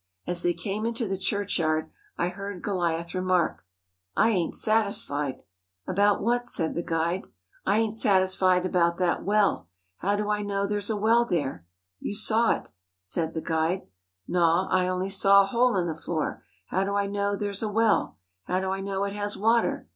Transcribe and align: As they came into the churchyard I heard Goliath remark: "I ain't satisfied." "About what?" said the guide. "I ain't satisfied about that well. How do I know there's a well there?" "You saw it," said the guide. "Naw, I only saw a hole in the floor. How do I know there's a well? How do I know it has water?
As 0.25 0.41
they 0.41 0.55
came 0.55 0.87
into 0.87 1.07
the 1.07 1.15
churchyard 1.15 1.91
I 2.17 2.29
heard 2.29 2.63
Goliath 2.63 3.13
remark: 3.13 3.63
"I 4.17 4.31
ain't 4.31 4.55
satisfied." 4.55 5.43
"About 5.85 6.23
what?" 6.23 6.47
said 6.47 6.73
the 6.73 6.81
guide. 6.81 7.25
"I 7.67 7.77
ain't 7.77 7.93
satisfied 7.93 8.65
about 8.65 8.97
that 8.97 9.23
well. 9.23 9.69
How 9.97 10.15
do 10.15 10.27
I 10.31 10.41
know 10.41 10.65
there's 10.65 10.89
a 10.89 10.97
well 10.97 11.25
there?" 11.25 11.67
"You 11.99 12.15
saw 12.15 12.49
it," 12.49 12.71
said 12.99 13.35
the 13.35 13.41
guide. 13.41 13.83
"Naw, 14.27 14.67
I 14.69 14.87
only 14.87 15.11
saw 15.11 15.43
a 15.43 15.45
hole 15.45 15.75
in 15.75 15.85
the 15.85 15.93
floor. 15.93 16.43
How 16.69 16.83
do 16.83 16.95
I 16.95 17.05
know 17.05 17.35
there's 17.35 17.61
a 17.61 17.69
well? 17.69 18.17
How 18.45 18.59
do 18.59 18.71
I 18.71 18.81
know 18.81 19.03
it 19.03 19.13
has 19.13 19.37
water? 19.37 19.87